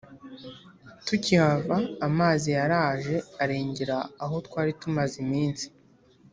[1.05, 5.65] tukihava amazi yaraje arengera aho twari tumaze iminsi